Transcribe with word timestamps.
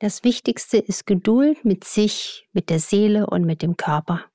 Das 0.00 0.22
Wichtigste 0.22 0.78
ist 0.78 1.08
Geduld 1.08 1.64
mit 1.64 1.82
sich, 1.82 2.46
mit 2.52 2.70
der 2.70 2.78
Seele 2.78 3.26
und 3.26 3.44
mit 3.44 3.62
dem 3.62 3.76
Körper. 3.76 4.26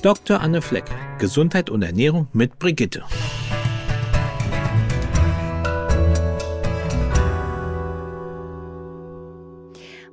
Dr. 0.00 0.40
Anne 0.40 0.62
Fleck, 0.62 0.86
Gesundheit 1.18 1.68
und 1.68 1.82
Ernährung 1.82 2.28
mit 2.32 2.58
Brigitte. 2.58 3.04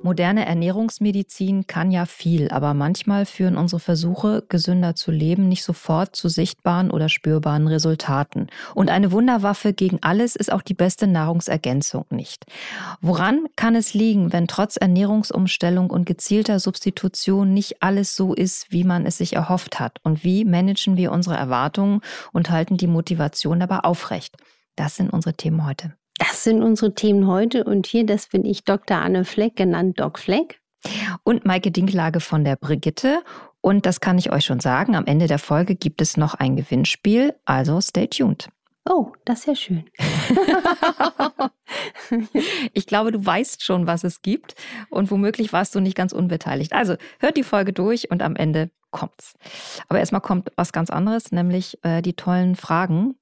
Moderne 0.06 0.46
Ernährungsmedizin 0.46 1.66
kann 1.66 1.90
ja 1.90 2.06
viel, 2.06 2.48
aber 2.50 2.74
manchmal 2.74 3.26
führen 3.26 3.56
unsere 3.56 3.80
Versuche, 3.80 4.44
gesünder 4.48 4.94
zu 4.94 5.10
leben, 5.10 5.48
nicht 5.48 5.64
sofort 5.64 6.14
zu 6.14 6.28
sichtbaren 6.28 6.92
oder 6.92 7.08
spürbaren 7.08 7.66
Resultaten. 7.66 8.46
Und 8.76 8.88
eine 8.88 9.10
Wunderwaffe 9.10 9.72
gegen 9.72 9.98
alles 10.02 10.36
ist 10.36 10.52
auch 10.52 10.62
die 10.62 10.74
beste 10.74 11.08
Nahrungsergänzung 11.08 12.04
nicht. 12.10 12.44
Woran 13.00 13.46
kann 13.56 13.74
es 13.74 13.94
liegen, 13.94 14.32
wenn 14.32 14.46
trotz 14.46 14.76
Ernährungsumstellung 14.76 15.90
und 15.90 16.06
gezielter 16.06 16.60
Substitution 16.60 17.52
nicht 17.52 17.82
alles 17.82 18.14
so 18.14 18.32
ist, 18.32 18.70
wie 18.70 18.84
man 18.84 19.06
es 19.06 19.18
sich 19.18 19.34
erhofft 19.34 19.80
hat? 19.80 19.98
Und 20.04 20.22
wie 20.22 20.44
managen 20.44 20.96
wir 20.96 21.10
unsere 21.10 21.34
Erwartungen 21.34 22.00
und 22.32 22.50
halten 22.50 22.76
die 22.76 22.86
Motivation 22.86 23.60
aber 23.60 23.84
aufrecht? 23.84 24.36
Das 24.76 24.94
sind 24.94 25.12
unsere 25.12 25.34
Themen 25.34 25.66
heute. 25.66 25.96
Das 26.18 26.44
sind 26.44 26.62
unsere 26.62 26.94
Themen 26.94 27.26
heute 27.26 27.64
und 27.64 27.86
hier, 27.86 28.06
das 28.06 28.28
bin 28.28 28.44
ich 28.44 28.64
Dr. 28.64 28.98
Anne 28.98 29.24
Fleck, 29.24 29.56
genannt 29.56 30.00
Doc 30.00 30.18
Fleck. 30.18 30.60
Und 31.24 31.44
Maike 31.44 31.70
Dinklage 31.70 32.20
von 32.20 32.44
der 32.44 32.56
Brigitte. 32.56 33.22
Und 33.60 33.86
das 33.86 34.00
kann 34.00 34.18
ich 34.18 34.32
euch 34.32 34.44
schon 34.44 34.60
sagen, 34.60 34.94
am 34.94 35.06
Ende 35.06 35.26
der 35.26 35.38
Folge 35.38 35.74
gibt 35.74 36.00
es 36.00 36.16
noch 36.16 36.34
ein 36.34 36.56
Gewinnspiel, 36.56 37.34
also 37.44 37.80
stay 37.80 38.06
tuned. 38.06 38.48
Oh, 38.88 39.12
das 39.24 39.40
ist 39.40 39.46
ja 39.46 39.54
schön. 39.56 39.84
ich 42.72 42.86
glaube, 42.86 43.10
du 43.10 43.26
weißt 43.26 43.64
schon, 43.64 43.88
was 43.88 44.04
es 44.04 44.22
gibt 44.22 44.54
und 44.90 45.10
womöglich 45.10 45.52
warst 45.52 45.74
du 45.74 45.80
nicht 45.80 45.96
ganz 45.96 46.12
unbeteiligt. 46.12 46.72
Also 46.72 46.94
hört 47.18 47.36
die 47.36 47.42
Folge 47.42 47.72
durch 47.72 48.12
und 48.12 48.22
am 48.22 48.36
Ende 48.36 48.70
kommt's. 48.92 49.34
Aber 49.88 49.98
erstmal 49.98 50.20
kommt 50.20 50.52
was 50.54 50.72
ganz 50.72 50.90
anderes, 50.90 51.32
nämlich 51.32 51.82
äh, 51.82 52.00
die 52.00 52.14
tollen 52.14 52.54
Fragen. 52.54 53.16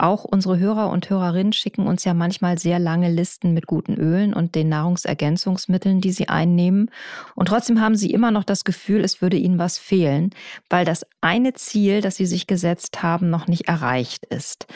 Auch 0.00 0.24
unsere 0.24 0.58
Hörer 0.58 0.88
und 0.88 1.10
Hörerinnen 1.10 1.52
schicken 1.52 1.86
uns 1.86 2.04
ja 2.04 2.14
manchmal 2.14 2.58
sehr 2.58 2.78
lange 2.78 3.10
Listen 3.10 3.52
mit 3.52 3.66
guten 3.66 3.96
Ölen 3.96 4.32
und 4.32 4.54
den 4.54 4.70
Nahrungsergänzungsmitteln, 4.70 6.00
die 6.00 6.12
sie 6.12 6.26
einnehmen. 6.26 6.90
Und 7.34 7.48
trotzdem 7.48 7.82
haben 7.82 7.96
sie 7.96 8.10
immer 8.10 8.30
noch 8.30 8.44
das 8.44 8.64
Gefühl, 8.64 9.04
es 9.04 9.20
würde 9.20 9.36
ihnen 9.36 9.58
was 9.58 9.76
fehlen, 9.76 10.30
weil 10.70 10.86
das 10.86 11.04
eine 11.20 11.52
Ziel, 11.52 12.00
das 12.00 12.16
sie 12.16 12.24
sich 12.24 12.46
gesetzt 12.46 13.02
haben, 13.02 13.28
noch 13.28 13.46
nicht 13.46 13.68
erreicht 13.68 14.24
ist. 14.24 14.66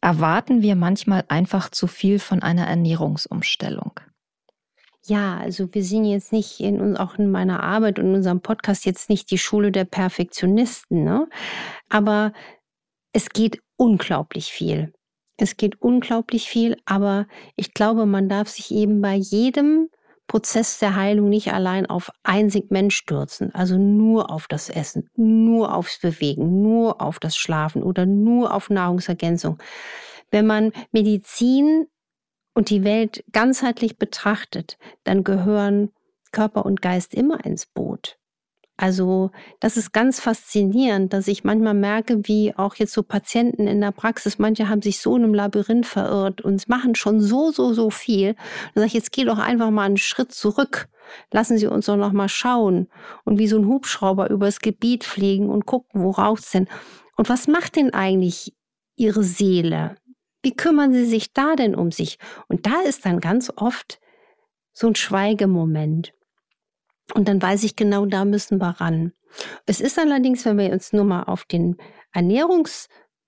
Erwarten 0.00 0.62
wir 0.62 0.76
manchmal 0.76 1.24
einfach 1.28 1.68
zu 1.68 1.86
viel 1.86 2.18
von 2.18 2.42
einer 2.42 2.66
Ernährungsumstellung? 2.66 4.00
Ja, 5.04 5.36
also 5.36 5.68
wir 5.74 5.84
sind 5.84 6.06
jetzt 6.06 6.32
nicht 6.32 6.58
in 6.58 6.96
auch 6.96 7.18
in 7.18 7.30
meiner 7.30 7.62
Arbeit 7.62 7.98
und 7.98 8.06
in 8.06 8.14
unserem 8.14 8.40
Podcast 8.40 8.86
jetzt 8.86 9.10
nicht 9.10 9.30
die 9.30 9.36
Schule 9.36 9.72
der 9.72 9.84
Perfektionisten, 9.84 11.04
ne? 11.04 11.28
Aber 11.90 12.32
es 13.12 13.28
geht 13.30 13.60
unglaublich 13.80 14.52
viel. 14.52 14.92
Es 15.38 15.56
geht 15.56 15.80
unglaublich 15.80 16.50
viel, 16.50 16.76
aber 16.84 17.26
ich 17.56 17.72
glaube, 17.72 18.04
man 18.04 18.28
darf 18.28 18.50
sich 18.50 18.70
eben 18.72 19.00
bei 19.00 19.14
jedem 19.14 19.88
Prozess 20.26 20.78
der 20.78 20.96
Heilung 20.96 21.30
nicht 21.30 21.54
allein 21.54 21.86
auf 21.86 22.10
ein 22.22 22.50
Segment 22.50 22.92
stürzen, 22.92 23.54
also 23.54 23.78
nur 23.78 24.30
auf 24.30 24.48
das 24.48 24.68
Essen, 24.68 25.08
nur 25.16 25.74
aufs 25.74 25.98
Bewegen, 25.98 26.60
nur 26.60 27.00
auf 27.00 27.18
das 27.18 27.38
Schlafen 27.38 27.82
oder 27.82 28.04
nur 28.04 28.52
auf 28.52 28.68
Nahrungsergänzung. 28.68 29.56
Wenn 30.30 30.46
man 30.46 30.72
Medizin 30.92 31.86
und 32.52 32.68
die 32.68 32.84
Welt 32.84 33.24
ganzheitlich 33.32 33.96
betrachtet, 33.96 34.76
dann 35.04 35.24
gehören 35.24 35.90
Körper 36.32 36.66
und 36.66 36.82
Geist 36.82 37.14
immer 37.14 37.42
ins 37.46 37.64
Boot. 37.64 38.19
Also 38.80 39.30
das 39.60 39.76
ist 39.76 39.92
ganz 39.92 40.20
faszinierend, 40.20 41.12
dass 41.12 41.28
ich 41.28 41.44
manchmal 41.44 41.74
merke, 41.74 42.26
wie 42.26 42.54
auch 42.56 42.76
jetzt 42.76 42.94
so 42.94 43.02
Patienten 43.02 43.66
in 43.66 43.82
der 43.82 43.92
Praxis, 43.92 44.38
manche 44.38 44.70
haben 44.70 44.80
sich 44.80 45.00
so 45.00 45.14
in 45.16 45.22
einem 45.22 45.34
Labyrinth 45.34 45.84
verirrt 45.84 46.40
und 46.40 46.66
machen 46.66 46.94
schon 46.94 47.20
so, 47.20 47.50
so, 47.50 47.74
so 47.74 47.90
viel. 47.90 48.36
Dann 48.72 48.76
sage 48.76 48.86
ich, 48.86 48.94
jetzt 48.94 49.12
geh 49.12 49.24
doch 49.24 49.36
einfach 49.36 49.68
mal 49.68 49.84
einen 49.84 49.98
Schritt 49.98 50.32
zurück. 50.32 50.88
Lassen 51.30 51.58
Sie 51.58 51.66
uns 51.66 51.84
doch 51.84 51.98
noch 51.98 52.12
mal 52.12 52.30
schauen 52.30 52.88
und 53.24 53.38
wie 53.38 53.48
so 53.48 53.58
ein 53.58 53.66
Hubschrauber 53.66 54.30
übers 54.30 54.60
Gebiet 54.60 55.04
fliegen 55.04 55.50
und 55.50 55.66
gucken, 55.66 56.02
wo 56.02 56.08
raucht's 56.08 56.50
denn? 56.52 56.66
Und 57.18 57.28
was 57.28 57.48
macht 57.48 57.76
denn 57.76 57.92
eigentlich 57.92 58.54
Ihre 58.96 59.22
Seele? 59.22 59.96
Wie 60.40 60.56
kümmern 60.56 60.94
Sie 60.94 61.04
sich 61.04 61.34
da 61.34 61.54
denn 61.54 61.74
um 61.74 61.92
sich? 61.92 62.18
Und 62.48 62.64
da 62.64 62.80
ist 62.80 63.04
dann 63.04 63.20
ganz 63.20 63.52
oft 63.54 64.00
so 64.72 64.86
ein 64.86 64.94
Schweigemoment. 64.94 66.14
Und 67.14 67.28
dann 67.28 67.40
weiß 67.40 67.64
ich 67.64 67.76
genau, 67.76 68.06
da 68.06 68.24
müssen 68.24 68.58
wir 68.58 68.80
ran. 68.80 69.12
Es 69.66 69.80
ist 69.80 69.98
allerdings, 69.98 70.44
wenn 70.44 70.58
wir 70.58 70.72
uns 70.72 70.92
nur 70.92 71.04
mal 71.04 71.24
auf 71.24 71.44
den 71.44 71.76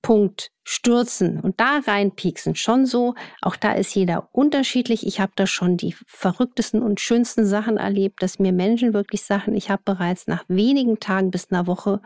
Ernährungspunkt 0.03 0.51
stürzen 0.65 1.41
und 1.41 1.59
da 1.59 1.81
reinpieksen, 1.85 2.55
schon 2.55 2.87
so. 2.87 3.15
Auch 3.41 3.57
da 3.57 3.73
ist 3.73 3.95
jeder 3.97 4.29
unterschiedlich. 4.31 5.05
Ich 5.07 5.21
habe 5.21 5.33
da 5.35 5.47
schon 5.47 5.77
die 5.77 5.97
verrücktesten 6.07 6.83
und 6.83 7.01
schönsten 7.01 7.45
Sachen 7.45 7.79
erlebt, 7.79 8.23
dass 8.23 8.39
mir 8.39 8.53
Menschen 8.53 8.95
wirklich 8.95 9.23
sagen, 9.23 9.57
ich 9.57 9.71
habe 9.71 9.83
bereits 9.85 10.29
nach 10.29 10.45
wenigen 10.47 11.01
Tagen 11.01 11.33
bis 11.33 11.51
einer 11.51 11.67
Woche 11.67 12.01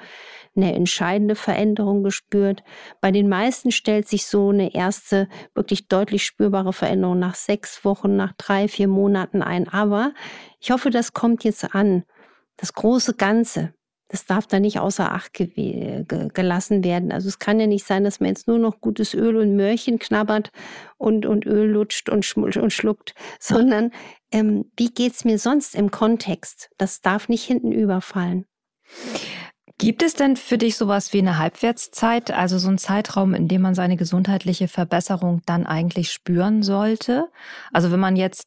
eine 0.57 0.75
entscheidende 0.75 1.35
Veränderung 1.35 2.03
gespürt. 2.03 2.63
Bei 3.03 3.11
den 3.11 3.29
meisten 3.29 3.73
stellt 3.73 4.09
sich 4.09 4.27
so 4.27 4.49
eine 4.49 4.75
erste, 4.75 5.29
wirklich 5.55 5.89
deutlich 5.89 6.25
spürbare 6.25 6.73
Veränderung 6.73 7.19
nach 7.19 7.35
sechs 7.35 7.85
Wochen, 7.85 8.17
nach 8.17 8.33
drei, 8.39 8.69
vier 8.69 8.89
Monaten 8.89 9.43
ein. 9.43 9.69
Aber 9.69 10.15
ich 10.61 10.71
hoffe, 10.71 10.89
das 10.89 11.13
kommt 11.13 11.45
jetzt 11.45 11.75
an. 11.75 12.05
Das 12.57 12.73
große 12.73 13.15
Ganze, 13.15 13.75
das 14.09 14.25
darf 14.25 14.47
da 14.47 14.61
nicht 14.61 14.79
außer 14.79 15.13
Acht 15.13 15.33
ge 15.33 15.49
ge 15.49 16.29
gelassen 16.33 16.85
werden. 16.85 17.13
Also 17.13 17.29
es 17.29 17.39
kann 17.39 17.59
ja 17.59 17.67
nicht 17.67 17.85
sein, 17.85 18.05
dass 18.05 18.21
man 18.21 18.29
jetzt 18.29 18.47
nur 18.47 18.59
noch 18.59 18.81
gutes 18.81 19.15
Öl 19.15 19.37
und 19.37 19.57
Möhrchen 19.57 19.99
knabbert 19.99 20.51
und, 20.97 21.27
und 21.27 21.47
Öl 21.47 21.71
lutscht 21.71 22.09
und, 22.09 22.37
und 22.37 22.73
schluckt, 22.73 23.15
sondern 23.41 23.91
ähm, 24.31 24.71
wie 24.77 24.91
geht's 24.91 25.25
mir 25.25 25.39
sonst 25.39 25.75
im 25.75 25.91
Kontext? 25.91 26.71
Das 26.79 27.01
darf 27.01 27.29
nicht 27.29 27.45
hinten 27.45 27.73
überfallen. 27.73 28.47
Gibt 29.79 30.03
es 30.03 30.15
denn 30.15 30.37
für 30.37 30.57
dich 30.57 30.77
sowas 30.77 31.13
wie 31.13 31.19
eine 31.19 31.39
Halbwertszeit, 31.39 32.31
also 32.31 32.57
so 32.57 32.69
ein 32.69 32.79
Zeitraum, 32.79 33.35
in 33.35 33.47
dem 33.47 33.61
man 33.61 33.75
seine 33.75 33.97
gesundheitliche 33.97 34.69
Verbesserung 34.69 35.43
dann 35.45 35.67
eigentlich 35.67 36.13
spüren 36.13 36.63
sollte? 36.63 37.29
Also 37.73 37.93
wenn 37.93 38.01
man 38.01 38.17
jetzt 38.17 38.47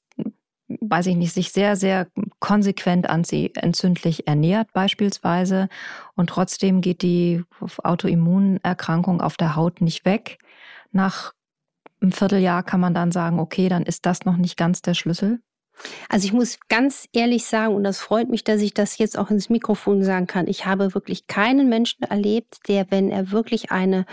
weiß 0.82 1.08
ich 1.08 1.16
nicht, 1.16 1.34
sich 1.34 1.52
sehr, 1.52 1.76
sehr 1.76 2.08
konsequent 2.40 3.10
anti-entzündlich 3.10 4.28
ernährt 4.28 4.72
beispielsweise 4.74 5.70
und 6.16 6.30
trotzdem 6.30 6.82
geht 6.82 7.02
die 7.02 7.44
Autoimmunerkrankung 7.84 9.22
auf 9.22 9.38
der 9.38 9.56
Haut 9.56 9.82
nicht 9.82 10.06
weg. 10.06 10.40
Nach 10.92 11.34
einem 12.02 12.12
Vierteljahr 12.12 12.64
kann 12.64 12.80
man 12.80 12.94
dann 12.94 13.12
sagen, 13.12 13.40
okay, 13.40 13.70
dann 13.70 13.84
ist 13.84 14.06
das 14.06 14.26
noch 14.26 14.38
nicht 14.38 14.58
ganz 14.58 14.82
der 14.82 14.94
Schlüssel. 14.94 15.42
Also 16.10 16.26
ich 16.26 16.34
muss 16.34 16.60
ganz 16.68 17.08
ehrlich 17.14 17.46
sagen, 17.46 17.74
und 17.74 17.84
das 17.84 18.00
freut 18.00 18.30
mich, 18.30 18.44
dass 18.44 18.62
ich 18.62 18.74
das 18.74 18.98
jetzt 18.98 19.18
auch 19.18 19.30
ins 19.30 19.50
Mikrofon 19.50 20.04
sagen 20.04 20.28
kann, 20.28 20.48
ich 20.48 20.66
habe 20.66 20.94
wirklich 20.94 21.28
keinen 21.28 21.70
Menschen 21.70 22.04
erlebt, 22.04 22.68
der, 22.68 22.92
wenn 22.92 23.10
er 23.10 23.32
wirklich 23.32 23.72
eine 23.72 24.06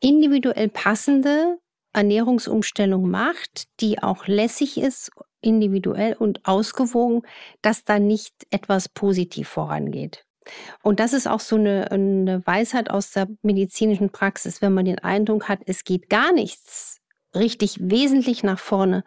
individuell 0.00 0.68
passende 0.68 1.58
Ernährungsumstellung 1.92 3.08
macht, 3.08 3.64
die 3.80 4.02
auch 4.02 4.26
lässig 4.26 4.78
ist 4.78 5.10
individuell 5.40 6.14
und 6.14 6.46
ausgewogen, 6.46 7.22
dass 7.62 7.84
da 7.84 7.98
nicht 7.98 8.34
etwas 8.50 8.88
positiv 8.88 9.48
vorangeht. 9.48 10.24
Und 10.82 11.00
das 11.00 11.12
ist 11.12 11.28
auch 11.28 11.40
so 11.40 11.56
eine, 11.56 11.90
eine 11.90 12.44
Weisheit 12.46 12.90
aus 12.90 13.12
der 13.12 13.28
medizinischen 13.42 14.10
Praxis, 14.10 14.62
wenn 14.62 14.74
man 14.74 14.84
den 14.84 14.98
Eindruck 14.98 15.48
hat, 15.48 15.60
es 15.66 15.84
geht 15.84 16.08
gar 16.08 16.32
nichts 16.32 17.00
richtig 17.34 17.78
wesentlich 17.80 18.42
nach 18.42 18.58
vorne, 18.58 19.04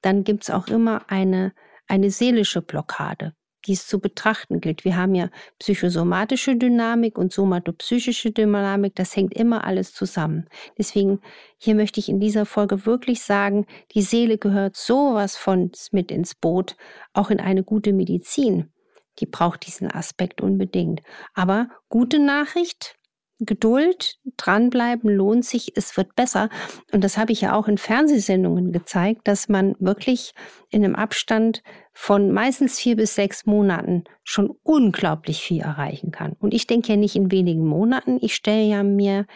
dann 0.00 0.24
gibt 0.24 0.44
es 0.44 0.50
auch 0.50 0.68
immer 0.68 1.10
eine, 1.10 1.52
eine 1.86 2.10
seelische 2.10 2.62
Blockade 2.62 3.34
die 3.66 3.72
es 3.72 3.86
zu 3.86 4.00
betrachten 4.00 4.60
gilt. 4.60 4.84
Wir 4.84 4.96
haben 4.96 5.14
ja 5.14 5.30
psychosomatische 5.58 6.56
Dynamik 6.56 7.18
und 7.18 7.32
somatopsychische 7.32 8.30
Dynamik. 8.30 8.94
Das 8.94 9.16
hängt 9.16 9.34
immer 9.34 9.64
alles 9.64 9.92
zusammen. 9.92 10.48
Deswegen, 10.76 11.20
hier 11.58 11.74
möchte 11.74 12.00
ich 12.00 12.08
in 12.08 12.20
dieser 12.20 12.46
Folge 12.46 12.86
wirklich 12.86 13.22
sagen, 13.22 13.66
die 13.92 14.02
Seele 14.02 14.38
gehört 14.38 14.76
sowas 14.76 15.36
von 15.36 15.70
mit 15.92 16.10
ins 16.10 16.34
Boot, 16.34 16.76
auch 17.12 17.30
in 17.30 17.40
eine 17.40 17.64
gute 17.64 17.92
Medizin. 17.92 18.72
Die 19.18 19.26
braucht 19.26 19.66
diesen 19.66 19.90
Aspekt 19.90 20.40
unbedingt. 20.40 21.02
Aber 21.34 21.68
gute 21.88 22.18
Nachricht, 22.20 22.97
Geduld, 23.40 24.18
dranbleiben 24.36 25.08
lohnt 25.10 25.44
sich, 25.44 25.76
es 25.76 25.96
wird 25.96 26.16
besser. 26.16 26.48
Und 26.92 27.04
das 27.04 27.16
habe 27.16 27.30
ich 27.30 27.40
ja 27.40 27.54
auch 27.54 27.68
in 27.68 27.78
Fernsehsendungen 27.78 28.72
gezeigt, 28.72 29.28
dass 29.28 29.48
man 29.48 29.76
wirklich 29.78 30.34
in 30.70 30.84
einem 30.84 30.96
Abstand 30.96 31.62
von 31.92 32.32
meistens 32.32 32.78
vier 32.78 32.96
bis 32.96 33.14
sechs 33.14 33.46
Monaten 33.46 34.04
schon 34.24 34.50
unglaublich 34.62 35.40
viel 35.40 35.62
erreichen 35.62 36.10
kann. 36.10 36.36
Und 36.40 36.52
ich 36.52 36.66
denke 36.66 36.88
ja 36.88 36.96
nicht 36.96 37.16
in 37.16 37.30
wenigen 37.30 37.64
Monaten, 37.64 38.18
ich 38.20 38.34
stelle 38.34 38.64
ja 38.64 38.82
mir 38.82 39.26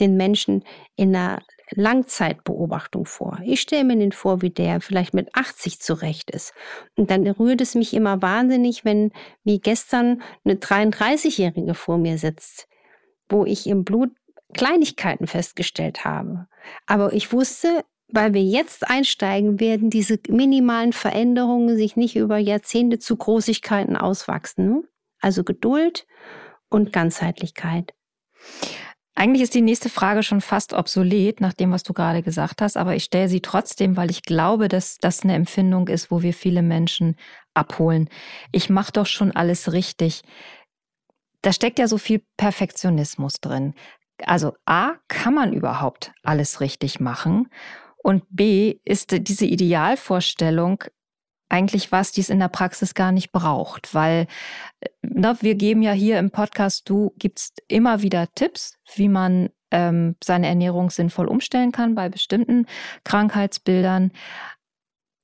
den 0.00 0.16
Menschen 0.16 0.64
in 0.96 1.14
einer 1.14 1.40
Langzeitbeobachtung 1.74 3.06
vor. 3.06 3.40
Ich 3.44 3.60
stelle 3.60 3.84
mir 3.84 3.96
den 3.96 4.12
vor, 4.12 4.42
wie 4.42 4.50
der 4.50 4.80
vielleicht 4.80 5.14
mit 5.14 5.34
80 5.34 5.80
zurecht 5.80 6.30
ist. 6.30 6.52
Und 6.96 7.10
dann 7.10 7.26
rührt 7.26 7.60
es 7.60 7.74
mich 7.74 7.94
immer 7.94 8.20
wahnsinnig, 8.22 8.84
wenn 8.84 9.12
wie 9.44 9.58
gestern 9.58 10.22
eine 10.44 10.54
33-Jährige 10.54 11.74
vor 11.74 11.98
mir 11.98 12.18
sitzt, 12.18 12.68
wo 13.32 13.44
ich 13.44 13.66
im 13.66 13.84
Blut 13.84 14.10
Kleinigkeiten 14.54 15.26
festgestellt 15.26 16.04
habe. 16.04 16.46
Aber 16.86 17.12
ich 17.12 17.32
wusste, 17.32 17.84
weil 18.08 18.34
wir 18.34 18.42
jetzt 18.42 18.88
einsteigen, 18.88 19.58
werden 19.58 19.88
diese 19.88 20.18
minimalen 20.28 20.92
Veränderungen 20.92 21.76
sich 21.76 21.96
nicht 21.96 22.14
über 22.16 22.36
Jahrzehnte 22.36 22.98
zu 22.98 23.16
Großigkeiten 23.16 23.96
auswachsen. 23.96 24.68
Ne? 24.68 24.82
Also 25.20 25.44
Geduld 25.44 26.06
und 26.68 26.92
Ganzheitlichkeit. 26.92 27.94
Eigentlich 29.14 29.42
ist 29.42 29.54
die 29.54 29.60
nächste 29.60 29.90
Frage 29.90 30.22
schon 30.22 30.40
fast 30.40 30.72
obsolet, 30.72 31.40
nach 31.40 31.52
dem, 31.52 31.70
was 31.70 31.82
du 31.82 31.92
gerade 31.92 32.22
gesagt 32.22 32.62
hast, 32.62 32.76
aber 32.78 32.96
ich 32.96 33.04
stelle 33.04 33.28
sie 33.28 33.40
trotzdem, 33.40 33.96
weil 33.96 34.10
ich 34.10 34.22
glaube, 34.22 34.68
dass 34.68 34.96
das 34.98 35.22
eine 35.22 35.34
Empfindung 35.34 35.88
ist, 35.88 36.10
wo 36.10 36.22
wir 36.22 36.32
viele 36.32 36.62
Menschen 36.62 37.16
abholen. 37.52 38.08
Ich 38.52 38.70
mache 38.70 38.92
doch 38.92 39.06
schon 39.06 39.30
alles 39.30 39.72
richtig. 39.72 40.22
Da 41.42 41.52
steckt 41.52 41.78
ja 41.78 41.88
so 41.88 41.98
viel 41.98 42.22
Perfektionismus 42.36 43.40
drin. 43.40 43.74
Also 44.24 44.54
A, 44.64 44.92
kann 45.08 45.34
man 45.34 45.52
überhaupt 45.52 46.12
alles 46.22 46.60
richtig 46.60 47.00
machen? 47.00 47.48
Und 48.02 48.24
B, 48.30 48.78
ist 48.84 49.12
diese 49.28 49.46
Idealvorstellung 49.46 50.84
eigentlich 51.48 51.92
was, 51.92 52.12
die 52.12 52.22
es 52.22 52.30
in 52.30 52.40
der 52.40 52.48
Praxis 52.48 52.94
gar 52.94 53.12
nicht 53.12 53.30
braucht, 53.30 53.94
weil 53.94 54.26
na, 55.02 55.34
ne, 55.34 55.38
wir 55.42 55.54
geben 55.54 55.82
ja 55.82 55.92
hier 55.92 56.18
im 56.18 56.30
Podcast, 56.30 56.88
du 56.88 57.12
gibst 57.18 57.62
immer 57.68 58.00
wieder 58.00 58.26
Tipps, 58.34 58.78
wie 58.94 59.08
man 59.08 59.50
ähm, 59.70 60.16
seine 60.24 60.46
Ernährung 60.46 60.90
sinnvoll 60.90 61.28
umstellen 61.28 61.70
kann 61.70 61.94
bei 61.94 62.08
bestimmten 62.08 62.66
Krankheitsbildern. 63.04 64.12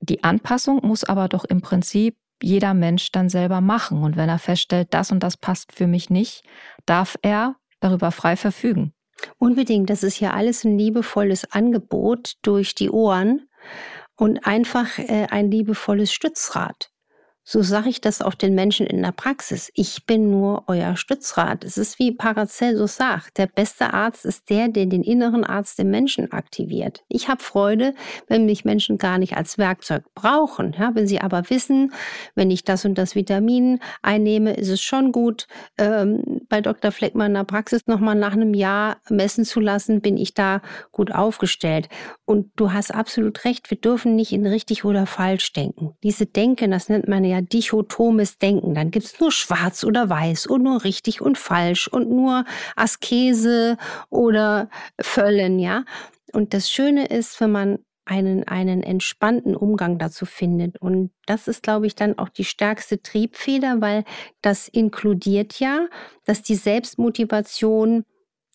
Die 0.00 0.22
Anpassung 0.22 0.86
muss 0.86 1.02
aber 1.02 1.28
doch 1.28 1.44
im 1.44 1.62
Prinzip 1.62 2.16
jeder 2.42 2.74
Mensch 2.74 3.10
dann 3.12 3.28
selber 3.28 3.60
machen. 3.60 4.02
Und 4.02 4.16
wenn 4.16 4.28
er 4.28 4.38
feststellt, 4.38 4.88
das 4.92 5.10
und 5.10 5.22
das 5.22 5.36
passt 5.36 5.72
für 5.72 5.86
mich 5.86 6.10
nicht, 6.10 6.42
darf 6.86 7.16
er 7.22 7.56
darüber 7.80 8.10
frei 8.10 8.36
verfügen. 8.36 8.92
Unbedingt. 9.38 9.90
Das 9.90 10.02
ist 10.02 10.20
ja 10.20 10.32
alles 10.32 10.64
ein 10.64 10.78
liebevolles 10.78 11.50
Angebot 11.52 12.34
durch 12.42 12.74
die 12.74 12.90
Ohren 12.90 13.48
und 14.16 14.46
einfach 14.46 14.98
äh, 14.98 15.26
ein 15.30 15.50
liebevolles 15.50 16.12
Stützrad. 16.12 16.90
So 17.50 17.62
sage 17.62 17.88
ich 17.88 18.02
das 18.02 18.20
auch 18.20 18.34
den 18.34 18.54
Menschen 18.54 18.86
in 18.86 19.00
der 19.00 19.12
Praxis. 19.12 19.72
Ich 19.72 20.04
bin 20.04 20.30
nur 20.30 20.64
euer 20.66 20.98
Stützrad. 20.98 21.64
Es 21.64 21.78
ist 21.78 21.98
wie 21.98 22.12
Paracelsus 22.12 22.96
sagt, 22.96 23.38
der 23.38 23.46
beste 23.46 23.94
Arzt 23.94 24.26
ist 24.26 24.50
der, 24.50 24.68
der 24.68 24.84
den 24.84 25.02
inneren 25.02 25.44
Arzt 25.44 25.80
im 25.80 25.88
Menschen 25.88 26.30
aktiviert. 26.30 27.04
Ich 27.08 27.28
habe 27.28 27.42
Freude, 27.42 27.94
wenn 28.26 28.44
mich 28.44 28.66
Menschen 28.66 28.98
gar 28.98 29.16
nicht 29.16 29.34
als 29.34 29.56
Werkzeug 29.56 30.04
brauchen. 30.14 30.76
Ja, 30.78 30.94
wenn 30.94 31.06
sie 31.06 31.22
aber 31.22 31.48
wissen, 31.48 31.94
wenn 32.34 32.50
ich 32.50 32.64
das 32.64 32.84
und 32.84 32.98
das 32.98 33.14
Vitamin 33.14 33.80
einnehme, 34.02 34.52
ist 34.52 34.68
es 34.68 34.82
schon 34.82 35.10
gut, 35.10 35.46
ähm, 35.78 36.42
bei 36.50 36.60
Dr. 36.60 36.92
Fleckmann 36.92 37.28
in 37.28 37.34
der 37.34 37.44
Praxis 37.44 37.86
nochmal 37.86 38.14
nach 38.14 38.34
einem 38.34 38.52
Jahr 38.52 38.98
messen 39.08 39.46
zu 39.46 39.60
lassen, 39.60 40.02
bin 40.02 40.18
ich 40.18 40.34
da 40.34 40.60
gut 40.92 41.12
aufgestellt. 41.12 41.88
Und 42.26 42.50
du 42.56 42.74
hast 42.74 42.94
absolut 42.94 43.46
recht, 43.46 43.70
wir 43.70 43.78
dürfen 43.78 44.16
nicht 44.16 44.32
in 44.32 44.46
richtig 44.46 44.84
oder 44.84 45.06
falsch 45.06 45.54
denken. 45.54 45.94
Diese 46.02 46.26
Denken, 46.26 46.70
das 46.72 46.90
nennt 46.90 47.08
man 47.08 47.24
ja 47.24 47.37
dichotomes 47.42 48.38
Denken. 48.38 48.74
Dann 48.74 48.90
gibt's 48.90 49.20
nur 49.20 49.32
schwarz 49.32 49.84
oder 49.84 50.08
weiß 50.08 50.46
und 50.46 50.62
nur 50.62 50.84
richtig 50.84 51.20
und 51.20 51.38
falsch 51.38 51.88
und 51.88 52.10
nur 52.10 52.44
Askese 52.76 53.76
oder 54.10 54.68
Völlen, 55.00 55.58
ja. 55.58 55.84
Und 56.32 56.54
das 56.54 56.70
Schöne 56.70 57.06
ist, 57.06 57.40
wenn 57.40 57.50
man 57.50 57.78
einen, 58.08 58.44
einen 58.44 58.82
entspannten 58.82 59.54
Umgang 59.54 59.98
dazu 59.98 60.24
findet. 60.24 60.80
Und 60.80 61.10
das 61.26 61.46
ist, 61.46 61.62
glaube 61.62 61.86
ich, 61.86 61.94
dann 61.94 62.18
auch 62.18 62.30
die 62.30 62.44
stärkste 62.44 63.02
Triebfeder, 63.02 63.80
weil 63.80 64.04
das 64.40 64.66
inkludiert 64.68 65.60
ja, 65.60 65.88
dass 66.24 66.42
die 66.42 66.54
Selbstmotivation 66.54 68.04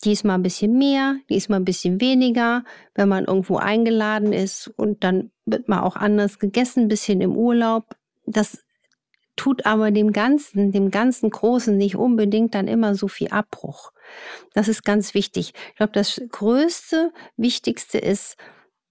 diesmal 0.04 0.38
ein 0.38 0.44
bisschen 0.44 0.78
mehr, 0.78 1.18
diesmal 1.30 1.60
ein 1.60 1.66
bisschen 1.66 2.02
weniger, 2.02 2.64
wenn 2.96 3.08
man 3.08 3.26
irgendwo 3.26 3.58
eingeladen 3.58 4.34
ist 4.34 4.68
und 4.76 5.04
dann 5.04 5.32
wird 5.46 5.70
man 5.70 5.80
auch 5.80 5.96
anders 5.96 6.40
gegessen, 6.40 6.84
ein 6.84 6.88
bisschen 6.88 7.22
im 7.22 7.38
Urlaub. 7.38 7.96
Das 8.26 8.64
tut 9.36 9.66
aber 9.66 9.92
dem 9.92 10.14
Ganzen, 10.14 10.72
dem 10.72 10.92
ganzen 10.92 11.30
Großen 11.30 11.76
nicht 11.76 11.96
unbedingt 11.96 12.54
dann 12.56 12.68
immer 12.68 12.96
so 12.96 13.08
viel 13.08 13.30
Abbruch. 13.30 13.92
Das 14.54 14.68
ist 14.68 14.84
ganz 14.84 15.14
wichtig. 15.14 15.54
Ich 15.70 15.76
glaube, 15.76 15.94
das 15.94 16.22
größte, 16.30 17.12
wichtigste 17.38 17.98
ist, 17.98 18.38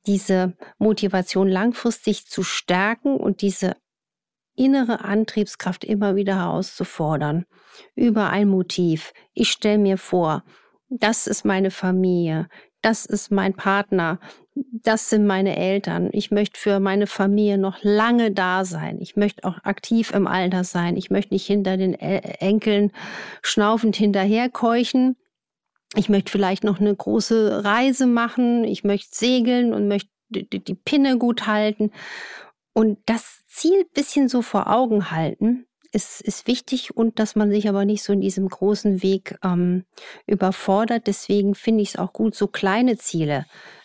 diese 0.06 0.56
Motivation 0.78 1.48
langfristig 1.48 2.26
zu 2.26 2.42
stärken 2.42 3.16
und 3.16 3.40
diese 3.40 3.76
innere 4.56 5.04
Antriebskraft 5.04 5.84
immer 5.84 6.16
wieder 6.16 6.36
herauszufordern. 6.36 7.46
Über 7.94 8.30
ein 8.30 8.48
Motiv. 8.48 9.12
Ich 9.32 9.50
stelle 9.50 9.78
mir 9.78 9.96
vor, 9.96 10.44
das 10.88 11.26
ist 11.26 11.44
meine 11.44 11.70
Familie, 11.70 12.48
das 12.82 13.06
ist 13.06 13.30
mein 13.30 13.54
Partner, 13.54 14.18
das 14.54 15.08
sind 15.08 15.26
meine 15.26 15.56
Eltern. 15.56 16.10
Ich 16.12 16.30
möchte 16.30 16.60
für 16.60 16.78
meine 16.78 17.06
Familie 17.06 17.56
noch 17.56 17.78
lange 17.82 18.32
da 18.32 18.64
sein. 18.64 19.00
Ich 19.00 19.16
möchte 19.16 19.44
auch 19.44 19.58
aktiv 19.64 20.12
im 20.12 20.26
Alter 20.26 20.64
sein. 20.64 20.96
Ich 20.96 21.10
möchte 21.10 21.32
nicht 21.32 21.46
hinter 21.46 21.76
den 21.76 21.94
Enkeln 21.94 22.92
schnaufend 23.42 23.96
hinterherkeuchen. 23.96 25.16
Ich 25.94 26.08
möchte 26.08 26.30
vielleicht 26.30 26.64
noch 26.64 26.80
eine 26.80 26.94
große 26.94 27.64
Reise 27.64 28.06
machen. 28.06 28.64
Ich 28.64 28.84
möchte 28.84 29.16
segeln 29.16 29.72
und 29.72 29.88
möchte 29.88 30.10
die 30.30 30.74
Pinne 30.74 31.18
gut 31.18 31.46
halten. 31.46 31.90
Und 32.74 32.98
das 33.06 33.42
Ziel 33.48 33.80
ein 33.80 33.92
bisschen 33.94 34.28
so 34.28 34.42
vor 34.42 34.68
Augen 34.68 35.10
halten, 35.10 35.66
ist, 35.92 36.22
ist 36.22 36.46
wichtig 36.46 36.96
und 36.96 37.18
dass 37.18 37.36
man 37.36 37.50
sich 37.50 37.68
aber 37.68 37.84
nicht 37.84 38.02
so 38.02 38.14
in 38.14 38.22
diesem 38.22 38.48
großen 38.48 39.02
Weg 39.02 39.38
ähm, 39.44 39.84
überfordert. 40.26 41.06
Deswegen 41.06 41.54
finde 41.54 41.82
ich 41.82 41.90
es 41.90 41.96
auch 41.96 42.14
gut, 42.14 42.34
so 42.34 42.46
kleine 42.46 42.96
Ziele 42.96 43.44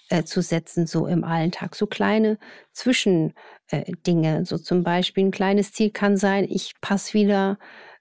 äh, 0.09 0.24
zu 0.24 0.42
setzen, 0.42 0.88
so 0.88 1.07
im 1.07 1.24
Alltag. 1.24 1.75
So 1.75 1.88
kleine 1.88 2.38
Zwischendinge. 2.71 3.33
Äh, 4.39 4.45
so 4.45 4.57
zum 4.57 4.83
Beispiel 4.83 5.25
ein 5.25 5.31
kleines 5.31 5.74
Ziel 5.74 5.92
kann 5.92 6.18
sein, 6.18 6.45
ich 6.50 6.74
passe 6.81 7.13
wieder 7.13 7.57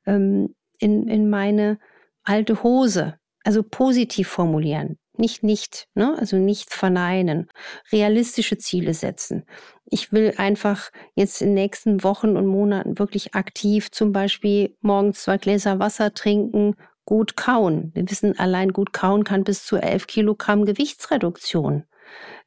ähm, 0.07 0.55
in, 0.79 1.09
in 1.09 1.29
meine 1.29 1.79
alte 2.23 2.63
Hose. 2.63 3.19
Also 3.45 3.63
positiv 3.63 4.29
formulieren. 4.29 4.99
Nicht 5.19 5.43
nicht, 5.43 5.89
ne? 5.95 6.15
also 6.19 6.37
nicht 6.37 6.73
verneinen. 6.73 7.49
Realistische 7.91 8.59
Ziele 8.59 8.93
setzen. 8.93 9.45
Ich 9.87 10.13
will 10.13 10.35
einfach 10.37 10.91
jetzt 11.15 11.41
in 11.41 11.49
den 11.49 11.55
nächsten 11.55 12.03
Wochen 12.03 12.37
und 12.37 12.47
Monaten 12.47 12.99
wirklich 12.99 13.35
aktiv 13.35 13.91
zum 13.91 14.13
Beispiel 14.13 14.77
morgens 14.81 15.23
zwei 15.23 15.39
Gläser 15.39 15.79
Wasser 15.79 16.13
trinken, 16.13 16.75
gut 17.07 17.37
kauen. 17.37 17.93
Wir 17.95 18.11
wissen, 18.11 18.39
allein 18.39 18.73
gut 18.73 18.93
kauen 18.93 19.25
kann 19.25 19.45
bis 19.45 19.65
zu 19.65 19.77
11 19.77 20.07
Kilogramm 20.07 20.67
Gewichtsreduktion 20.67 21.85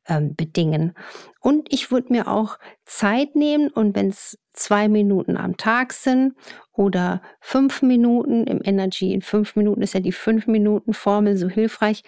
ähm, 0.08 0.36
bedingen. 0.36 0.94
Und 1.40 1.72
ich 1.72 1.92
würde 1.92 2.12
mir 2.12 2.28
auch 2.28 2.58
Zeit 2.86 3.36
nehmen 3.36 3.70
und 3.70 3.96
wenn 3.96 4.10
es 4.10 4.38
zwei 4.54 4.88
Minuten 4.88 5.38
am 5.38 5.58
Tag 5.58 5.94
sind 5.94 6.34
oder 6.74 7.22
fünf 7.40 7.82
Minuten 7.82 8.46
im 8.46 8.62
Energy, 8.64 9.14
in 9.14 9.22
fünf 9.22 9.56
Minuten 9.56 9.82
ist 9.82 9.94
ja 9.94 10.00
die 10.00 10.12
fünf 10.12 10.48
Minuten 10.48 10.94
Formel 10.94 11.38
so 11.38 11.48
hilfreich, 11.48 12.04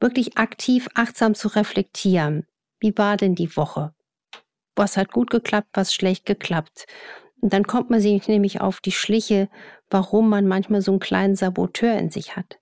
wirklich 0.00 0.36
aktiv 0.36 0.88
achtsam 0.94 1.34
zu 1.34 1.48
reflektieren. 1.48 2.46
Wie 2.80 2.96
war 2.98 3.16
denn 3.16 3.34
die 3.34 3.56
Woche? 3.56 3.94
Was 4.76 4.96
hat 4.96 5.12
gut 5.12 5.30
geklappt, 5.30 5.68
was 5.72 5.94
schlecht 5.94 6.26
geklappt? 6.26 6.86
Und 7.40 7.52
dann 7.52 7.66
kommt 7.66 7.90
man 7.90 8.00
sich 8.00 8.26
nämlich 8.26 8.60
auf 8.60 8.80
die 8.80 8.92
Schliche, 8.92 9.48
warum 9.90 10.28
man 10.28 10.46
manchmal 10.46 10.80
so 10.80 10.92
einen 10.92 11.00
kleinen 11.00 11.36
Saboteur 11.36 11.96
in 11.98 12.10
sich 12.10 12.36
hat. 12.36 12.58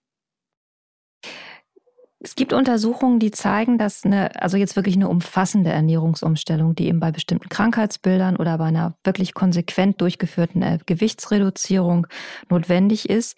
Es 2.25 2.37
gibt 2.37 2.52
Untersuchungen, 2.52 3.19
die 3.19 3.33
zeigen, 3.33 3.79
dass 3.79 4.05
eine, 4.05 4.41
also 4.41 4.57
jetzt 4.57 4.76
wirklich 4.76 4.95
eine 4.95 5.09
umfassende 5.09 5.71
Ernährungsumstellung, 5.71 6.76
die 6.76 6.87
eben 6.87 7.00
bei 7.00 7.11
bestimmten 7.11 7.49
Krankheitsbildern 7.49 8.37
oder 8.37 8.59
bei 8.59 8.67
einer 8.67 8.95
wirklich 9.02 9.35
konsequent 9.35 10.00
durchgeführten 10.00 10.62
äh, 10.62 10.79
Gewichtsreduzierung 10.87 12.07
notwendig 12.49 13.11
ist, 13.11 13.37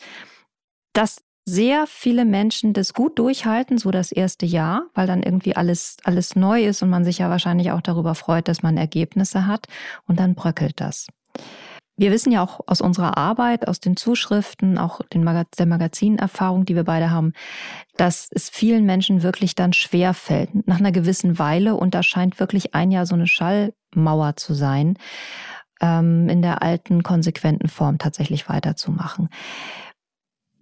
dass 0.93 1.23
sehr 1.47 1.87
viele 1.87 2.27
Menschen 2.27 2.75
das 2.75 2.93
gut 2.93 3.19
durchhalten, 3.19 3.79
so 3.79 3.91
das 3.91 4.13
erste 4.13 4.45
Jahr, 4.45 4.87
weil 4.95 5.07
dann 5.07 5.23
irgendwie 5.23 5.57
alles, 5.57 5.97
alles 6.05 6.37
neu 6.37 6.65
ist 6.65 6.83
und 6.83 6.91
man 6.91 7.05
sich 7.05 7.19
ja 7.19 7.31
wahrscheinlich 7.31 7.71
auch 7.71 7.81
darüber 7.81 8.15
freut, 8.15 8.49
dass 8.49 8.63
man 8.63 8.77
Ergebnisse 8.77 9.47
hat 9.47 9.67
und 10.07 10.21
dann 10.21 10.35
bröckelt 10.35 10.81
das. 10.81 11.07
Wir 11.97 12.11
wissen 12.11 12.33
ja 12.33 12.43
auch 12.43 12.61
aus 12.67 12.81
unserer 12.81 13.17
Arbeit, 13.17 13.69
aus 13.69 13.79
den 13.79 13.97
Zuschriften, 13.97 14.79
auch 14.79 15.01
den 15.13 15.23
Magaz 15.23 15.51
der 15.57 15.67
Magazinerfahrung, 15.67 16.65
die 16.65 16.75
wir 16.75 16.83
beide 16.83 17.11
haben, 17.11 17.33
dass 17.97 18.29
es 18.33 18.51
vielen 18.51 18.85
Menschen 18.85 19.23
wirklich 19.23 19.55
dann 19.55 19.73
schwer 19.73 20.13
fällt, 20.13 20.67
nach 20.67 20.81
einer 20.81 20.91
gewissen 20.91 21.39
Weile, 21.39 21.77
und 21.77 21.95
da 21.95 22.03
scheint 22.03 22.41
wirklich 22.41 22.75
ein 22.75 22.91
Jahr 22.91 23.07
so 23.07 23.15
eine 23.15 23.29
Schallmauer 23.29 24.35
zu 24.35 24.55
sein, 24.55 24.99
ähm, 25.81 26.29
in 26.29 26.43
der 26.43 26.63
alten, 26.63 27.05
konsequenten 27.05 27.69
Form 27.69 27.99
tatsächlich 27.99 28.49
weiterzumachen. 28.49 29.29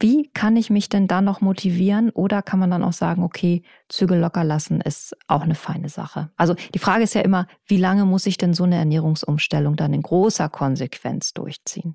Wie 0.02 0.28
kann 0.34 0.56
ich 0.56 0.68
mich 0.68 0.88
denn 0.88 1.06
dann 1.06 1.24
noch 1.24 1.40
motivieren? 1.40 2.10
Oder 2.10 2.42
kann 2.42 2.58
man 2.58 2.72
dann 2.72 2.82
auch 2.82 2.92
sagen, 2.92 3.22
okay, 3.22 3.62
Zügel 3.88 4.18
locker 4.18 4.42
lassen 4.42 4.80
ist 4.80 5.16
auch 5.28 5.42
eine 5.42 5.54
feine 5.54 5.88
Sache? 5.88 6.28
Also 6.36 6.56
die 6.74 6.80
Frage 6.80 7.04
ist 7.04 7.14
ja 7.14 7.20
immer, 7.20 7.46
wie 7.66 7.76
lange 7.76 8.04
muss 8.04 8.26
ich 8.26 8.36
denn 8.36 8.52
so 8.52 8.64
eine 8.64 8.74
Ernährungsumstellung 8.74 9.76
dann 9.76 9.94
in 9.94 10.02
großer 10.02 10.48
Konsequenz 10.48 11.34
durchziehen? 11.34 11.94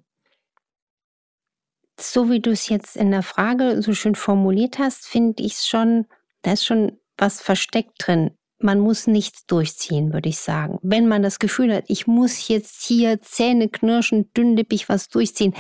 So 2.00 2.30
wie 2.30 2.40
du 2.40 2.52
es 2.52 2.70
jetzt 2.70 2.96
in 2.96 3.12
der 3.12 3.24
Frage 3.24 3.82
so 3.82 3.94
schön 3.94 4.16
formuliert 4.16 4.80
hast, 4.80 5.06
finde 5.06 5.44
ich 5.44 5.56
es 5.56 5.68
schon, 5.68 6.06
da 6.44 6.54
ist 6.54 6.66
schon 6.66 6.94
was 7.18 7.42
versteckt 7.42 7.96
drin. 7.98 8.32
Man 8.60 8.80
muss 8.80 9.08
nichts 9.08 9.46
durchziehen, 9.48 10.14
würde 10.14 10.30
ich 10.30 10.40
sagen. 10.40 10.80
Wenn 10.82 11.10
man 11.10 11.24
das 11.24 11.40
Gefühl 11.40 11.76
hat, 11.76 11.84
ich 11.90 12.08
muss 12.08 12.48
jetzt 12.48 12.86
hier 12.86 13.22
Zähne 13.22 13.68
knirschen, 13.68 14.32
dünnlippig 14.34 14.88
was 14.88 15.10
durchziehen, 15.10 15.54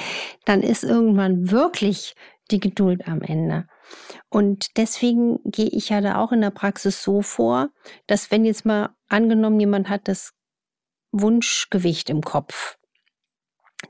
dann 0.46 0.62
ist 0.64 0.86
irgendwann 0.86 1.52
wirklich 1.52 2.16
die 2.52 2.60
Geduld 2.60 3.08
am 3.08 3.22
Ende. 3.22 3.68
Und 4.30 4.78
deswegen 4.78 5.40
gehe 5.46 5.70
ich 5.70 5.90
ja 5.90 6.02
da 6.02 6.18
auch 6.18 6.32
in 6.32 6.42
der 6.42 6.52
Praxis 6.52 7.04
so 7.04 7.22
vor, 7.22 7.70
dass 8.08 8.32
wenn 8.32 8.46
jetzt 8.46 8.66
mal 8.66 8.96
angenommen, 9.08 9.60
jemand 9.60 9.90
hat 9.90 10.08
das 10.08 10.34
Wunschgewicht 11.12 12.10
im 12.10 12.22
Kopf, 12.22 12.78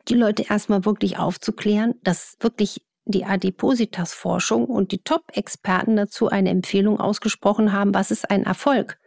die 0.08 0.16
Leute 0.16 0.46
erstmal 0.50 0.86
wirklich 0.86 1.18
aufzuklären, 1.18 1.96
dass 2.04 2.36
wirklich 2.40 2.82
die 3.06 3.26
Adipositas-Forschung 3.26 4.66
und 4.66 4.92
die 4.92 5.02
Top-Experten 5.02 5.96
dazu 5.96 6.28
eine 6.28 6.50
Empfehlung 6.50 7.00
ausgesprochen 7.00 7.72
haben, 7.72 7.94
was 7.94 8.12
ist 8.12 8.30
ein 8.30 8.44
Erfolg. 8.44 9.00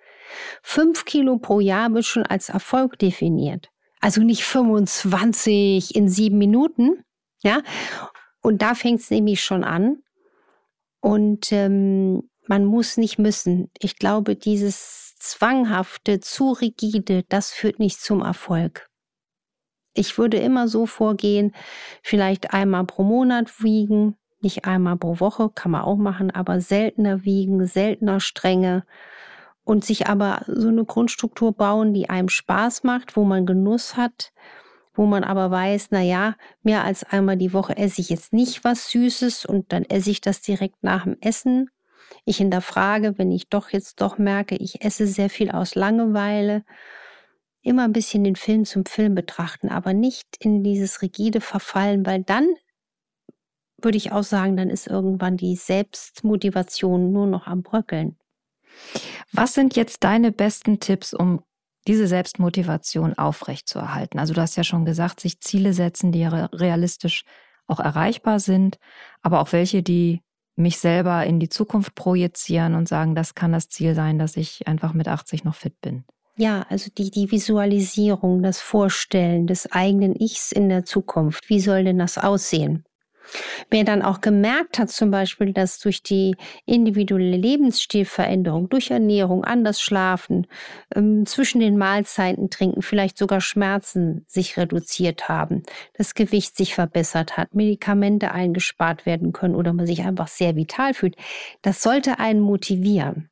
Fünf 0.62 1.04
Kilo 1.04 1.38
pro 1.38 1.60
Jahr 1.60 1.92
wird 1.92 2.06
schon 2.06 2.24
als 2.24 2.48
Erfolg 2.48 2.98
definiert. 2.98 3.68
Also 4.00 4.22
nicht 4.22 4.44
25 4.44 5.94
in 5.94 6.08
sieben 6.08 6.38
Minuten, 6.38 7.04
ja. 7.42 7.62
Und 8.42 8.62
da 8.62 8.74
fängt 8.74 9.00
es 9.00 9.10
nämlich 9.10 9.42
schon 9.42 9.64
an. 9.64 10.02
Und 11.00 11.52
ähm, 11.52 12.30
man 12.46 12.64
muss 12.64 12.96
nicht 12.96 13.18
müssen. 13.18 13.70
Ich 13.78 13.96
glaube, 13.96 14.36
dieses 14.36 15.16
zwanghafte, 15.18 16.20
zu 16.20 16.52
rigide, 16.52 17.22
das 17.28 17.52
führt 17.52 17.78
nicht 17.78 18.00
zum 18.00 18.22
Erfolg. 18.22 18.88
Ich 19.94 20.18
würde 20.18 20.38
immer 20.38 20.68
so 20.68 20.86
vorgehen, 20.86 21.52
vielleicht 22.02 22.52
einmal 22.52 22.84
pro 22.84 23.02
Monat 23.02 23.62
wiegen, 23.62 24.16
nicht 24.40 24.64
einmal 24.64 24.96
pro 24.96 25.20
Woche, 25.20 25.50
kann 25.50 25.72
man 25.72 25.82
auch 25.82 25.96
machen, 25.96 26.30
aber 26.30 26.60
seltener 26.60 27.24
wiegen, 27.24 27.66
seltener 27.66 28.20
strenge 28.20 28.84
und 29.64 29.84
sich 29.84 30.06
aber 30.06 30.42
so 30.46 30.68
eine 30.68 30.84
Grundstruktur 30.84 31.52
bauen, 31.52 31.92
die 31.92 32.08
einem 32.08 32.28
Spaß 32.28 32.84
macht, 32.84 33.16
wo 33.16 33.24
man 33.24 33.46
Genuss 33.46 33.96
hat 33.96 34.32
wo 35.00 35.06
man 35.06 35.24
aber 35.24 35.50
weiß, 35.50 35.86
na 35.92 36.02
ja, 36.02 36.36
mehr 36.62 36.84
als 36.84 37.04
einmal 37.04 37.38
die 37.38 37.54
Woche 37.54 37.74
esse 37.74 38.02
ich 38.02 38.10
jetzt 38.10 38.34
nicht 38.34 38.64
was 38.64 38.90
Süßes 38.90 39.46
und 39.46 39.72
dann 39.72 39.84
esse 39.86 40.10
ich 40.10 40.20
das 40.20 40.42
direkt 40.42 40.82
nach 40.82 41.04
dem 41.04 41.16
Essen. 41.22 41.70
Ich 42.26 42.36
hinterfrage, 42.36 43.16
wenn 43.16 43.32
ich 43.32 43.48
doch 43.48 43.70
jetzt 43.70 44.02
doch 44.02 44.18
merke, 44.18 44.56
ich 44.56 44.84
esse 44.84 45.06
sehr 45.06 45.30
viel 45.30 45.52
aus 45.52 45.74
Langeweile, 45.74 46.66
immer 47.62 47.84
ein 47.84 47.94
bisschen 47.94 48.24
den 48.24 48.36
Film 48.36 48.66
zum 48.66 48.84
Film 48.84 49.14
betrachten, 49.14 49.70
aber 49.70 49.94
nicht 49.94 50.36
in 50.38 50.62
dieses 50.62 51.00
rigide 51.00 51.40
verfallen, 51.40 52.04
weil 52.04 52.22
dann 52.22 52.46
würde 53.80 53.96
ich 53.96 54.12
auch 54.12 54.22
sagen, 54.22 54.54
dann 54.58 54.68
ist 54.68 54.86
irgendwann 54.86 55.38
die 55.38 55.56
Selbstmotivation 55.56 57.10
nur 57.10 57.26
noch 57.26 57.46
am 57.46 57.62
Bröckeln. 57.62 58.18
Was 59.32 59.54
sind 59.54 59.76
jetzt 59.76 60.04
deine 60.04 60.30
besten 60.30 60.78
Tipps, 60.78 61.14
um 61.14 61.42
diese 61.86 62.06
Selbstmotivation 62.06 63.14
aufrechtzuerhalten. 63.14 64.18
Also 64.18 64.34
du 64.34 64.40
hast 64.40 64.56
ja 64.56 64.64
schon 64.64 64.84
gesagt, 64.84 65.20
sich 65.20 65.40
Ziele 65.40 65.72
setzen, 65.72 66.12
die 66.12 66.24
realistisch 66.24 67.24
auch 67.66 67.80
erreichbar 67.80 68.40
sind, 68.40 68.78
aber 69.22 69.40
auch 69.40 69.52
welche, 69.52 69.82
die 69.82 70.22
mich 70.56 70.78
selber 70.78 71.24
in 71.24 71.40
die 71.40 71.48
Zukunft 71.48 71.94
projizieren 71.94 72.74
und 72.74 72.88
sagen, 72.88 73.14
das 73.14 73.34
kann 73.34 73.52
das 73.52 73.68
Ziel 73.68 73.94
sein, 73.94 74.18
dass 74.18 74.36
ich 74.36 74.66
einfach 74.66 74.92
mit 74.92 75.08
80 75.08 75.44
noch 75.44 75.54
fit 75.54 75.80
bin. 75.80 76.04
Ja, 76.36 76.64
also 76.68 76.90
die, 76.96 77.10
die 77.10 77.30
Visualisierung, 77.30 78.42
das 78.42 78.60
Vorstellen 78.60 79.46
des 79.46 79.70
eigenen 79.72 80.14
Ichs 80.16 80.52
in 80.52 80.68
der 80.68 80.84
Zukunft. 80.84 81.48
Wie 81.48 81.60
soll 81.60 81.84
denn 81.84 81.98
das 81.98 82.18
aussehen? 82.18 82.84
Wer 83.70 83.84
dann 83.84 84.02
auch 84.02 84.20
gemerkt 84.20 84.78
hat, 84.78 84.90
zum 84.90 85.10
Beispiel, 85.10 85.52
dass 85.52 85.78
durch 85.78 86.02
die 86.02 86.36
individuelle 86.66 87.36
Lebensstilveränderung, 87.36 88.68
durch 88.68 88.90
Ernährung, 88.90 89.44
anders 89.44 89.80
schlafen, 89.80 90.46
ähm, 90.94 91.26
zwischen 91.26 91.60
den 91.60 91.76
Mahlzeiten 91.76 92.50
trinken, 92.50 92.82
vielleicht 92.82 93.18
sogar 93.18 93.40
Schmerzen 93.40 94.24
sich 94.26 94.56
reduziert 94.56 95.28
haben, 95.28 95.62
das 95.94 96.14
Gewicht 96.14 96.56
sich 96.56 96.74
verbessert 96.74 97.36
hat, 97.36 97.54
Medikamente 97.54 98.32
eingespart 98.32 99.06
werden 99.06 99.32
können 99.32 99.54
oder 99.54 99.72
man 99.72 99.86
sich 99.86 100.02
einfach 100.02 100.28
sehr 100.28 100.56
vital 100.56 100.94
fühlt, 100.94 101.16
das 101.62 101.82
sollte 101.82 102.18
einen 102.18 102.40
motivieren. 102.40 103.30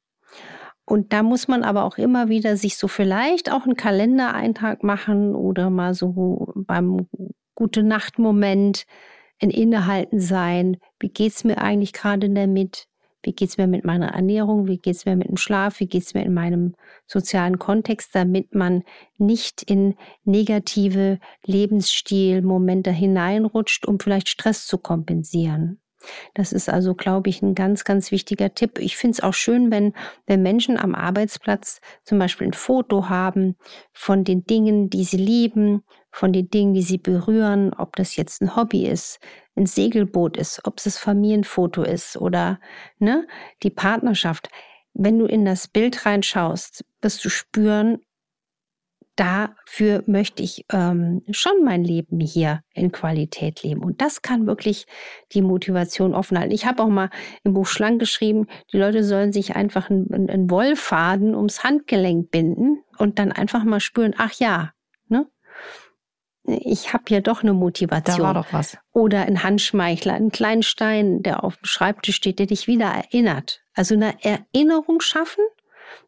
Und 0.85 1.13
da 1.13 1.23
muss 1.23 1.49
man 1.49 1.65
aber 1.65 1.85
auch 1.85 1.99
immer 1.99 2.31
wieder 2.31 2.57
sich 2.57 2.79
so 2.79 2.89
vielleicht 2.89 3.53
auch 3.53 3.65
einen 3.65 3.77
Kalendereintrag 3.77 4.83
machen 4.83 5.35
oder 5.35 5.69
mal 5.69 5.93
so 5.93 6.51
beim 6.55 7.07
gute 7.55 7.83
Nacht 7.83 8.19
Moment 8.19 8.87
ein 9.41 9.51
Innehalten 9.51 10.21
sein. 10.21 10.79
Wie 10.99 11.09
geht's 11.09 11.45
mir 11.45 11.59
eigentlich 11.59 11.93
gerade 11.93 12.31
damit? 12.31 12.87
Wie 13.23 13.33
geht's 13.33 13.59
mir 13.59 13.67
mit 13.67 13.85
meiner 13.85 14.15
Ernährung? 14.15 14.69
Wie 14.69 14.79
geht's 14.79 15.05
mir 15.05 15.17
mit 15.17 15.29
dem 15.29 15.37
Schlaf? 15.37 15.81
Wie 15.81 15.89
geht's 15.89 16.15
mir 16.15 16.25
in 16.25 16.35
meinem 16.35 16.75
sozialen 17.07 17.59
Kontext, 17.59 18.15
damit 18.15 18.55
man 18.55 18.85
nicht 19.17 19.63
in 19.63 19.97
negative 20.25 21.19
Lebensstilmomente 21.45 22.91
hineinrutscht, 22.93 23.87
um 23.87 23.99
vielleicht 23.99 24.29
Stress 24.29 24.67
zu 24.67 24.79
kompensieren? 24.79 25.81
Das 26.35 26.53
ist 26.53 26.69
also, 26.69 26.95
glaube 26.95 27.29
ich, 27.29 27.43
ein 27.43 27.55
ganz, 27.55 27.85
ganz 27.85 28.13
wichtiger 28.13 28.55
Tipp. 28.55 28.79
Ich 28.79 28.97
finde 28.97 29.15
es 29.17 29.21
auch 29.21 29.35
schön, 29.35 29.71
wenn, 29.71 29.95
wenn 30.27 30.43
Menschen 30.43 30.79
am 30.79 30.95
Arbeitsplatz 30.95 31.81
zum 32.05 32.19
Beispiel 32.19 32.47
ein 32.47 32.53
Foto 32.53 33.09
haben 33.09 33.57
von 33.93 34.23
den 34.23 34.45
Dingen, 34.45 34.91
die 34.91 35.05
sie 35.05 35.17
lieben, 35.17 35.83
von 36.11 36.33
den 36.33 36.51
Dingen, 36.51 36.75
die 36.75 36.83
sie 36.83 36.99
berühren, 36.99 37.73
ob 37.75 37.97
das 37.97 38.17
jetzt 38.17 38.43
ein 38.43 38.57
Hobby 38.57 38.87
ist, 38.87 39.21
ein 39.57 39.67
Segelboot 39.67 40.37
ist, 40.37 40.61
ob 40.65 40.79
es 40.79 40.85
das 40.85 40.99
Familienfoto 40.99 41.83
ist 41.83 42.17
oder 42.17 42.61
ne, 42.99 43.27
die 43.63 43.71
Partnerschaft. 43.71 44.49
Wenn 44.95 45.19
du 45.19 45.27
in 45.27 45.45
das 45.45 45.69
Bild 45.69 46.07
reinschaust, 46.07 46.85
wirst 47.01 47.25
du 47.25 47.29
spüren, 47.29 47.99
dafür 49.19 50.05
möchte 50.07 50.45
ich 50.45 50.65
ähm, 50.73 51.23
schon 51.31 51.65
mein 51.65 51.83
Leben 51.83 52.21
hier 52.21 52.63
in 52.73 52.93
Qualität 52.93 53.63
leben. 53.65 53.83
Und 53.83 54.01
das 54.01 54.23
kann 54.23 54.47
wirklich 54.47 54.87
die 55.33 55.43
Motivation 55.43 56.15
offen 56.15 56.39
halten. 56.39 56.55
Ich 56.55 56.67
habe 56.67 56.83
auch 56.83 56.89
mal 56.89 57.11
im 57.43 57.53
Buch 57.53 57.67
Schlank 57.67 57.99
geschrieben, 57.99 58.47
die 58.73 58.79
Leute 58.79 59.03
sollen 59.03 59.33
sich 59.33 59.57
einfach 59.57 59.91
einen, 59.91 60.31
einen 60.31 60.51
Wollfaden 60.51 61.35
ums 61.35 61.65
Handgelenk 61.65 62.31
binden 62.31 62.83
und 62.97 63.19
dann 63.19 63.33
einfach 63.33 63.65
mal 63.65 63.81
spüren, 63.81 64.15
ach 64.17 64.35
ja? 64.35 64.73
Ich 66.49 66.93
habe 66.93 67.05
ja 67.09 67.21
doch 67.21 67.43
eine 67.43 67.53
Motivation. 67.53 68.19
Da 68.19 68.23
war 68.23 68.35
doch 68.35 68.53
was. 68.53 68.79
Oder 68.93 69.23
ein 69.23 69.43
Handschmeichler, 69.43 70.15
einen 70.15 70.31
kleinen 70.31 70.63
Stein, 70.63 71.23
der 71.23 71.45
auf 71.45 71.57
dem 71.57 71.65
Schreibtisch 71.65 72.17
steht, 72.17 72.39
der 72.39 72.47
dich 72.47 72.67
wieder 72.67 72.87
erinnert. 72.87 73.63
Also 73.75 73.95
eine 73.95 74.15
Erinnerung 74.25 75.01
schaffen 75.01 75.45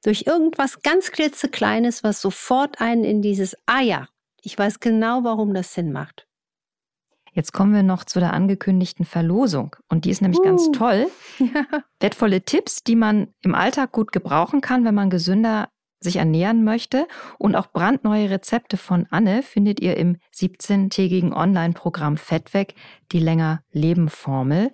durch 0.02 0.24
irgendwas 0.26 0.82
ganz 0.82 1.10
klitzekleines, 1.12 2.02
was 2.02 2.20
sofort 2.20 2.80
einen 2.80 3.04
in 3.04 3.22
dieses, 3.22 3.56
ah 3.66 3.80
ja, 3.80 4.08
ich 4.42 4.58
weiß 4.58 4.80
genau, 4.80 5.24
warum 5.24 5.54
das 5.54 5.74
Sinn 5.74 5.92
macht. 5.92 6.26
Jetzt 7.32 7.52
kommen 7.52 7.72
wir 7.72 7.82
noch 7.82 8.04
zu 8.04 8.18
der 8.18 8.32
angekündigten 8.32 9.04
Verlosung. 9.04 9.76
Und 9.88 10.04
die 10.04 10.10
ist 10.10 10.20
nämlich 10.20 10.40
uh. 10.40 10.44
ganz 10.44 10.70
toll. 10.72 11.08
Wertvolle 12.00 12.42
Tipps, 12.42 12.82
die 12.82 12.96
man 12.96 13.28
im 13.42 13.54
Alltag 13.54 13.92
gut 13.92 14.10
gebrauchen 14.10 14.60
kann, 14.60 14.84
wenn 14.84 14.94
man 14.94 15.10
gesünder 15.10 15.68
sich 16.00 16.16
ernähren 16.16 16.64
möchte. 16.64 17.06
Und 17.38 17.54
auch 17.54 17.68
brandneue 17.68 18.30
Rezepte 18.30 18.76
von 18.76 19.06
Anne 19.10 19.42
findet 19.42 19.78
ihr 19.80 19.96
im 19.96 20.16
17-tägigen 20.34 21.32
Online-Programm 21.32 22.16
Fett 22.16 22.52
weg, 22.54 22.74
die 23.12 23.20
länger 23.20 23.62
Leben 23.72 24.08
Formel 24.08 24.72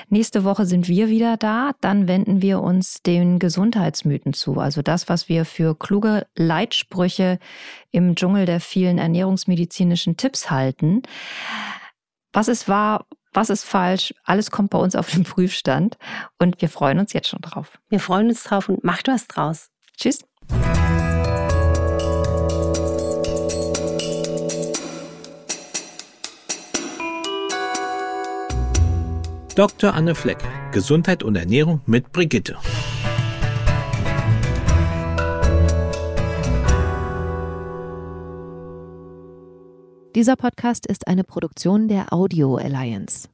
Nächste 0.10 0.44
Woche 0.44 0.66
sind 0.66 0.90
wir 0.90 1.08
wieder 1.08 1.38
da. 1.38 1.72
Dann 1.80 2.10
wenden 2.10 2.42
wir 2.42 2.62
uns 2.62 3.02
den 3.02 3.40
Gesundheitsmythen 3.40 4.34
zu. 4.34 4.60
Also 4.60 4.82
das, 4.82 5.08
was 5.08 5.30
wir 5.30 5.46
für 5.46 5.74
kluge 5.74 6.28
Leitsprüche 6.36 7.40
im 7.92 8.16
Dschungel 8.16 8.46
der 8.46 8.60
vielen 8.60 8.98
ernährungsmedizinischen 8.98 10.18
Tipps 10.18 10.52
halten. 10.52 11.02
Was 12.34 12.50
ist 12.50 12.68
wahr? 12.68 13.06
Was 13.32 13.50
ist 13.50 13.64
falsch? 13.64 14.14
Alles 14.26 14.52
kommt 14.52 14.70
bei 14.72 14.78
uns 14.78 14.98
auf 14.98 15.10
den 15.10 15.24
Prüfstand 15.24 15.98
und 16.40 16.62
wir 16.62 16.68
freuen 16.68 17.00
uns 17.00 17.14
jetzt 17.14 17.30
schon 17.30 17.40
drauf. 17.40 17.80
Wir 17.88 18.02
freuen 18.02 18.28
uns 18.28 18.44
drauf 18.44 18.68
und 18.68 18.84
macht 18.84 19.08
was 19.08 19.28
draus. 19.28 19.70
Tschüss. 19.98 20.26
Dr. 29.56 29.94
Anne 29.94 30.16
Fleck, 30.16 30.40
Gesundheit 30.72 31.22
und 31.22 31.36
Ernährung 31.36 31.82
mit 31.86 32.12
Brigitte. 32.12 32.58
Dieser 40.16 40.36
Podcast 40.36 40.88
ist 40.88 41.08
eine 41.08 41.24
Produktion 41.24 41.88
der 41.88 42.12
Audio 42.12 42.56
Alliance. 42.56 43.30